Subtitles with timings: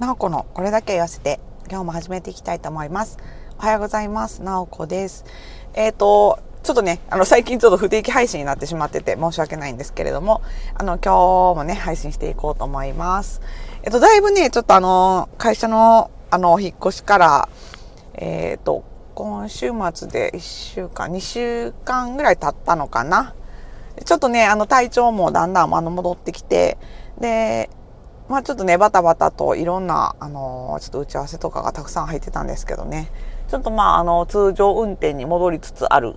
[0.00, 1.38] なおこのこれだけ言わせて、
[1.68, 3.16] 今日も始めていきたいと思います。
[3.58, 4.42] おはようございます。
[4.42, 5.24] なおこです。
[5.72, 10.42] えっ、ー、と、ちょっとね、あの、最近ちょっと不定期配信になってしまってて申し訳ないんですけれども、
[10.74, 13.40] あの、今日もね、配信していこうと思います。
[13.84, 17.48] えっ、と、だいぶね、ちょっとあの、会社の、あの、引っ越しから、
[18.14, 18.82] えっ、ー、と、
[19.14, 23.34] 今週末で1週間、2週間ぐらい経ったのかな。
[24.04, 26.78] ちょっとね、あの、体調もだんだんあの戻ってきて、
[27.20, 27.70] で、
[28.28, 33.10] まあちょっとね、バタバタといろんな、あの、ちょっと打ち合わせとかがたくさん入ってたんですけどね、
[33.48, 36.14] ちょっとまあ、あの、通常運転に戻りつつある、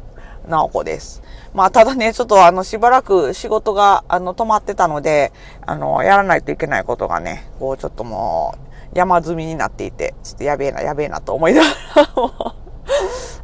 [0.47, 1.21] なおこです。
[1.53, 5.33] まあ、ただね、ちょっとあの、しばらく仕事が、あの、止まってたので、
[5.65, 8.55] あの、やらないといけないことがね、こう、ちょっとも
[8.93, 12.55] う、山積みになっていて、ちょっとやべえな、やべえなと思いながら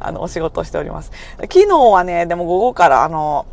[0.00, 1.12] あの、お仕事しております。
[1.42, 3.44] 昨日はね、でも午後から、あの、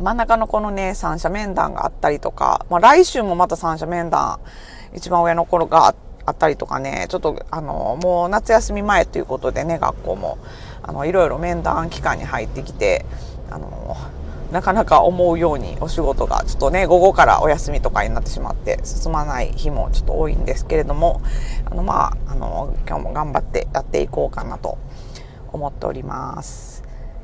[0.00, 4.40] 真ん中のこのね、三者面談があったりとか、まあ来週もまた三者面談、
[4.94, 10.38] 一番上の頃があったりとかね、ちょっとあの、もう夏休み前ということでね、学校も、
[10.82, 13.04] あの、いろいろ面談期間に入ってきて、
[13.50, 13.94] あの、
[14.50, 21.20] なかなか思うようにお仕事がちょっとね、午後からお休みとかになってしまって進まない日もちょっと多いんですけれども、
[21.70, 24.78] あの、まあ、あの、今日も頑張ってやっていこうかなと
[25.52, 26.79] 思っております。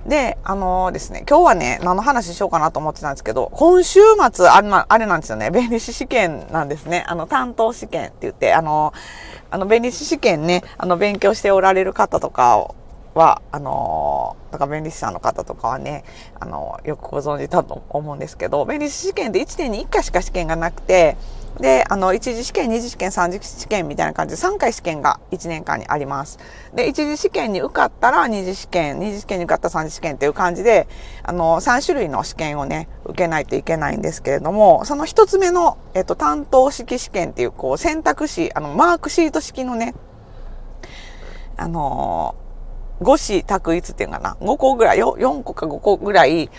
[0.06, 4.00] で、あのー、ですね、今日はね、何の話しようかなと思ってたんですけど、今週
[4.32, 7.04] 末、あれな、あれなんですよね、弁理士試験なんですね。
[7.08, 12.68] あの、担当試験って言って、あのー、あの、弁理士試験ね、あの、勉強しておられる方とか
[13.14, 16.04] は、あのー、だから弁理士さんの方とかはね、
[16.38, 21.16] あのよくご存知だと思うんですけど、弁理士試験って1年に1回しか試験がなくて、
[21.60, 26.38] で、あの、一次試験、二次試験、三次試験みたいな感じで3回試験が1年間にあります。
[26.74, 30.86] で、一次試験に受かったら二次試験、二次試験に受かったら三次試験っていう感じで、
[31.22, 39.94] あの、3種類の試験をね、受けないといけないんですけれども、その一つ目の、えっと、担当式試験っていう、こう、選択肢、あの、マークシート式のね、
[41.58, 42.34] あの
[43.00, 46.50] 5子択一っていうかな、5個ぐらい、4個か5個ぐらい、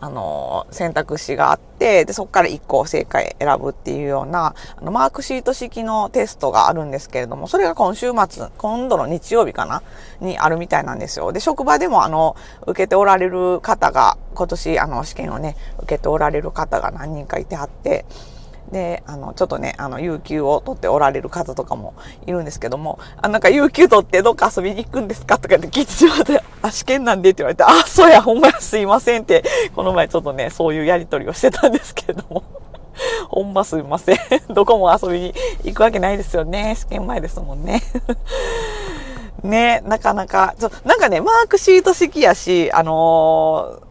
[0.00, 9.82] あの、選択肢があって、で、そこから1個正解選ぶっていうような、あの、マークシート式のテストがあるんですけれども、それが今週末、今度の日曜日かな？
[10.20, 11.32] にあるみたいなんですよ。
[11.32, 18.06] で、職場でもあの、受けておられる方が、今年あの、試験をね、受けておられる方が何人かいてはって、
[18.72, 21.94] で、あの、ちょっとね、あの、有給を取っておられる方とかも
[22.26, 29.44] いるんですけども、あ、なんか有給取ってどっか遊びに行くんですかとかって聞いてしまって、 あ、試験なんでって言われて、あ、そうや、ほんまや、すいませんって、
[29.74, 32.42] この前ちょっとね、そういうやりとりをしてたんですけれども。
[33.28, 34.16] ほんますいません。
[34.52, 36.74] どこも遊びに行くわけないですよね。
[36.76, 37.82] 試験前ですもんね。
[39.42, 43.89] ね、なかなか、ちょ、なんかね、マークシート式やし、あのー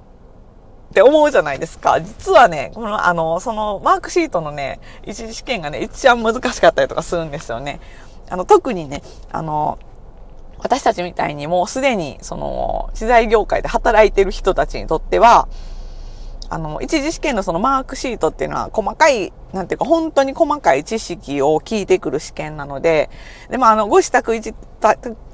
[0.90, 2.02] って思うじゃないですか。
[2.02, 7.80] 実はね、この、あの、そのマークシートのね、一次試験がね、一番難しかったりとかするんですよね。
[8.30, 9.78] あの、特にね、あの、
[10.58, 15.48] 私たちみたいにもうすでに、その、資材業界で働いてる人たちにとっては、
[16.50, 23.12] あの、一次試験のそのマークシートっていうのは細かい、なんていうか本当に細かい知識を聞いてくる試験なので、
[23.50, 24.56] でもあの、ご子択一、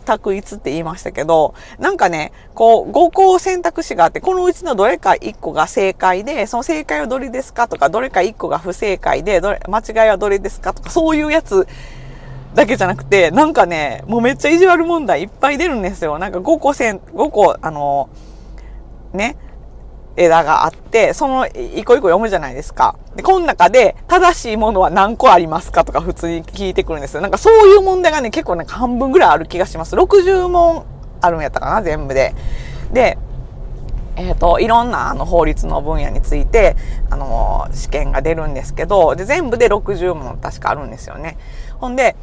[0.06, 11.68] 択一って言いましたけど、なんかね、こう、5個選択肢があって、このうちのどれか1個が正解で、その正解はどれですかとか、どれか1個が不正解で、どれ、間違いはどれですかとか、そういうやつ
[12.54, 16.20] だけじゃなくて、なんかね、もうめっちゃ意地悪問題いっぱい出るんですよ。
[16.20, 18.10] なんか5個選、5個、あの、
[19.14, 19.36] ね、
[20.16, 22.96] 枝があって、その一個一個読むじゃないですか。
[23.16, 27.22] で、この中で正しいものは何個ありますかとか普通に聞いてくるんですよ。
[27.22, 29.96] なんかそういう問題がね、結構なんか半分ぐらいある気がします。
[29.96, 30.86] 60問
[31.22, 32.36] あるんやったかな、全部で。
[32.92, 33.18] で、
[34.18, 36.76] えっ、ー、と、いろんなあの法律の分野について、
[37.10, 41.38] あの、試験が出るんですけど、で、全部で60問確かあるんですよね。
[41.80, 42.16] ほんで、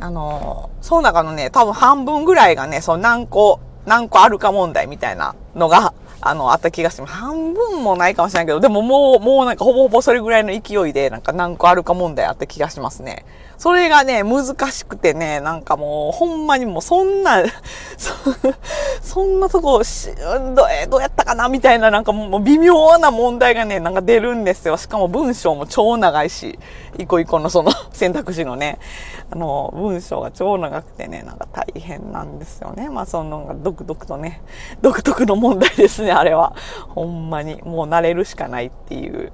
[0.00, 7.12] あの、その中のね、多分半分ぐらいがね、その何個、何個あるか問題みたいなのがあの、あった気がします。
[7.12, 13.24] 半分もないかもしれないけど、でももう、もうなんかほぼほぼそれぐらいの勢いで、なんか何個あるか問題あった気がしますね。
[13.60, 17.44] それがね、難しくてね、なんかもう、ほんまにもうそんな、
[17.98, 18.14] そ
[19.02, 20.08] そんなとこし
[20.54, 24.78] ど、えどうやったかなみたいな、なんかもう微妙な問題がね、なんか出るんですよ。
[24.78, 26.58] しかも文章も超長いし、
[26.96, 28.78] 一個一個のその選択肢のね、
[29.30, 32.88] あの、文章が超長くてね、なんか大変なんですよね。
[32.88, 34.40] まあその、独特とね、
[34.80, 36.54] 独特の問題ですねね、あれは。
[36.88, 37.62] ほんまに。
[37.62, 39.32] もう慣れるしかないっていう。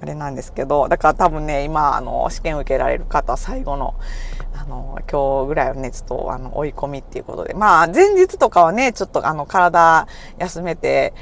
[0.00, 3.94] あれなんですけど、だから多分ね、今、あの、試験受けられる方、最後の、
[4.54, 10.06] あの、今日ぐらいはね、ちょっと、あの、追い込みっていうことで、まあ、前日とかはね、ちょっと、あの、体
[10.38, 11.14] 休めて、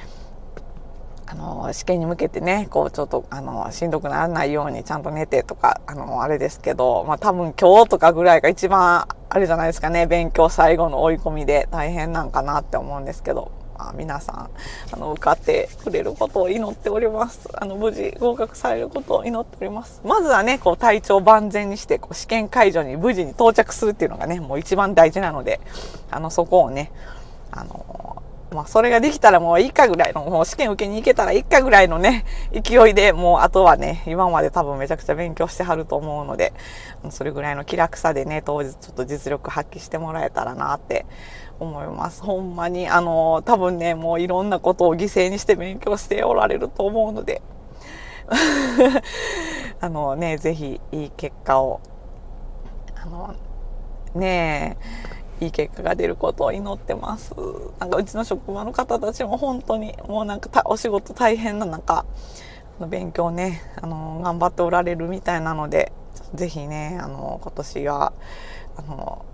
[1.28, 14.50] あの、試験に向けてね、こう、ちょっと、あの、しんどくならないようにちゃんと寝てとか、あの、あれですけど、まあ多分今日とかぐらいが一番、あれじゃないですかね、勉強最後の追い込みで大変なんかなって思うんですけど、まあ、皆さん、
[14.93, 17.49] あの、受かってくれることを祈っております。
[17.55, 20.00] あの、無事合格されることを祈っております。
[20.05, 25.61] まずはね、こう、体調万全にして、こう、試験会場に無事に到着するっていうのがね、もう一番大事なので、
[26.11, 26.90] あの、そこをね、
[27.50, 28.23] あの、
[28.56, 36.55] まあ、それができたらもういいかぐらいの、もう試験受けに行けたらいいかぐらいのね、勢いで、もうあとはね、今まで多分めちゃくちゃ勉強してはると思うので、
[37.11, 41.05] それぐらいの気楽さでね、当日ちょっと実力発揮してもらえたらなって
[41.61, 42.23] 思います。
[42.23, 47.43] ほんまに、あの、多分ね、もういろんなことを犠牲にして勉強しておられると思うので、
[49.81, 51.81] あのね、ぜひいい結果を、
[52.97, 53.35] あの、
[54.14, 57.35] ねえ、いい結果が出ることを祈ってます。
[57.79, 62.05] なんかうちの職場の方たちも本当にもうなんかお仕事大変な中、
[62.88, 65.93] 勉強ね、あの、頑張っておられるみたいなので、
[66.35, 68.12] ぜひね、あの、今年は、
[68.77, 69.25] あの、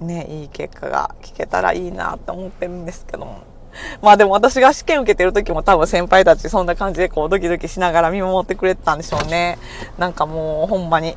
[0.00, 3.40] ね、いい結果が聞けたらいいなって思ってるんですけども。
[4.00, 9.58] まあでも私が試験受けてる時も多分先輩たちそんな感じでこうドキドキしながら見守ってくれてたんでしょうね。
[9.98, 11.16] なんかもうほんまに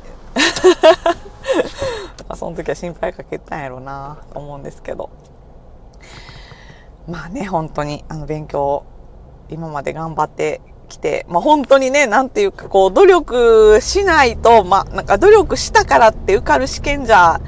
[2.28, 5.10] まあ、その時は心配かけたんやろうなと思うんですけど。
[7.08, 8.84] まあね本当にあの勉強
[9.48, 17.40] 今まで頑張ってきて、まあ、本当にねなんていうかこう努力しないとまあなんか努力したからって受かる試験じゃ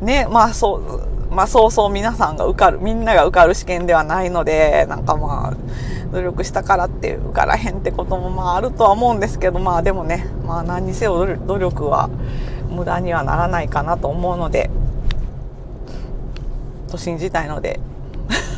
[0.00, 12.10] ねまあそうまあそうそう皆さんが受かるみんなが受かる試験ではないのでなんかまあ努力したからって受からへんってこともまああるとは思うんですけどまあでもねまあ何にせよ努力は
[12.72, 14.70] 無駄にはならないかなと思うので
[16.90, 17.80] と信じたいので。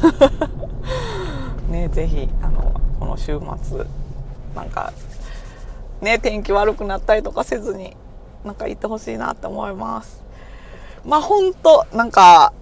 [1.71, 3.85] ねぜひあのこの週末
[4.55, 4.93] なんか
[6.01, 7.97] ね天気悪くなったりとかせずに
[8.45, 10.23] なんか行ってほしいなって思います。
[11.05, 12.53] まあ本当なんか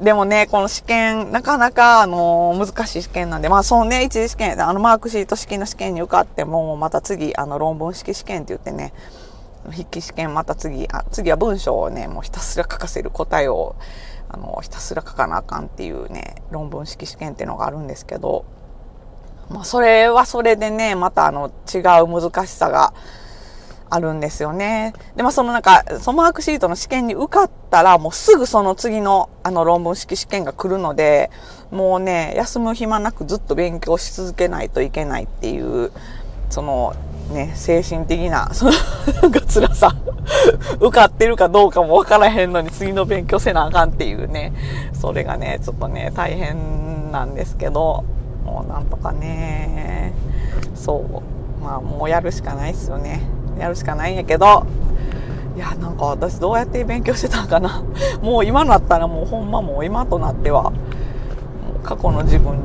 [0.00, 8.92] でもね、この試験、なかなか、あの難しい試験なんで、まあ、そうね、一次試験、あの、マークシート式の試験に受かっても、また次、あの、論文式試験って言ってね、
[9.70, 13.74] 筆記試験、また次、あ次は文章をね、もうひたすら書かせる答えを、
[14.28, 18.44] あの、ひたすら書かなあかんっていうね、論文式試験っていうのがあるんですけど、
[19.48, 22.92] まあ、それはそれでね、またあの、違う難しさが、
[23.88, 24.94] あるんですよね。
[25.16, 31.30] で、まあそのなんか、そのマークシートの試験に受かったら、もうすぐその次のあの論文式試験が来るので、
[31.70, 35.92] もうね、休む暇なくずっと勉強し続けないといけないっていう、
[36.50, 36.94] その
[37.30, 38.72] ね、精神的な、その、
[39.22, 39.94] なんか辛さ。
[40.80, 44.52] 受かってるかどうかもわからへんのに次の勉強せなあかんっていうね、
[44.92, 48.04] それがね、ちょっとね、大変なんですけど、
[48.44, 50.12] もうなんとかね、
[50.74, 51.22] そ
[51.60, 53.20] う、まあもうやるしかないっすよね。
[53.58, 54.66] やるしかないんやけど
[55.56, 57.82] いやなんか私どうやって勉強してたんかな。
[58.20, 60.70] もう今なったらもうほんまもう今となっては
[61.82, 62.56] 過去の自分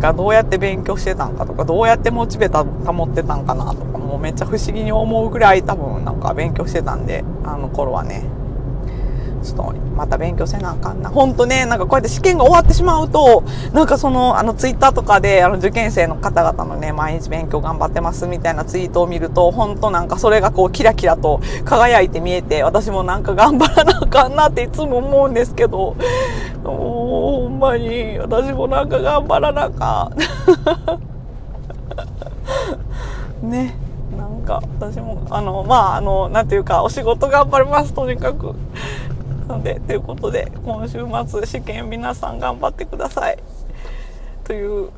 [0.00, 8.43] がどうやって勉強してたんかとかどうやってモチベータ保ってたんかなとかもうめっちゃ不思議に思うぐらい多分なんか勉強してたんであの頃はね。
[9.44, 11.10] ちょっとまた勉強せなあかんな。
[11.10, 25.96] ほんとね、なんかこうやって試験が終わってしまうと、なんかその、あのツイッターとかで、あの受験生の方々のね、毎日勉強頑張ってますみたいなツイートを見ると、ほんとなんかそれがこうキラキラと輝いて見えて、私もなんか頑張らなあかんなっていつも思うんですけど、
[26.64, 30.10] ほんまに私もなんか頑張らなあか
[33.42, 33.50] ん。
[33.50, 33.84] ね。
[34.16, 38.54] なんか私もあのまああのなんていうかお仕事頑張りますとにかく
[39.48, 43.38] なんで、 ということで、今週末試験皆さん頑張ってください。
[44.44, 44.90] という、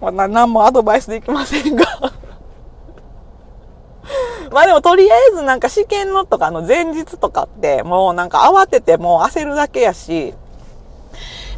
[0.00, 1.84] まあ、何もアドバイスできませんが
[4.52, 10.34] まあでもとりあえずなんか試験のとかの前日とかってもうなんか慌ててもう焦るだけやし、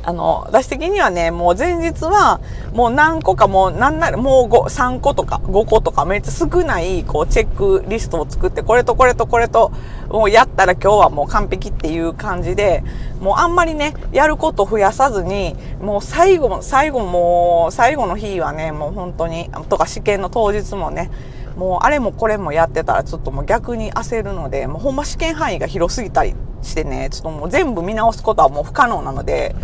[0.07, 2.41] あの、私的にはね、もう前日は、
[2.73, 9.73] もう何個かもう、なんなら、もう5、3個とか5個とかめっちゃ少ない、こう、チェックリストを作って、これとこれとこれと、
[10.09, 12.85] もうやったら今日はもう完璧っていう感じで、
[13.21, 21.11] もうあんまりね、やること増やさずに、もう最後、最後もう、最後の日はね、もう本当に、とか試験の当日もね、
[21.57, 29.57] もうあれもこれもやってたらちょっともう逆に焦るので、もうほんま試験範囲が広すぎたりしてね、ちょっともう全部見直すことはもう不可能なので、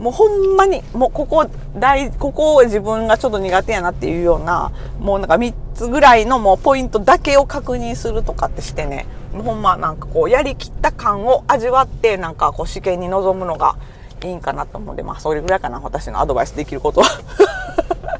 [0.00, 13.76] もうほんまに、もうここ、大、ここを自分がちょっと苦手やなっていうような、もうなんか3つぐらいのもうポイントだけを確認するとかってしてね、もうほんまなんかこうやりきった感を味わって、なんかこう試験に臨むのが
[14.24, 17.08] いいんかなと思うんで、まあ、それぐらいかな、私のアドバイスできることは。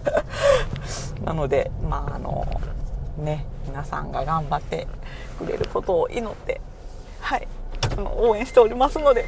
[1.24, 2.46] なので、まあ、あの、
[3.16, 4.86] ね、皆さんが頑張って
[5.38, 6.60] くれることを祈って、
[7.20, 7.48] はい、
[8.18, 9.24] 応援しておりますので、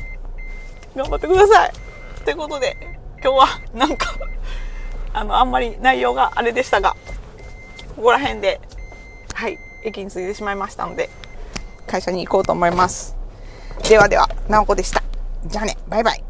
[0.94, 1.91] 頑張ってください。
[2.24, 2.76] ということで、
[3.22, 4.14] 今日はなんか
[5.12, 6.96] あの、あんまり内容があれでしたが、
[7.96, 8.60] ここら辺で、
[9.34, 11.10] はい、駅に着いてしまいましたので、
[11.86, 13.16] 会社に行こうと思います。
[13.88, 15.02] ではでは、なおこでした。
[15.46, 16.24] じゃあね、バイバイ。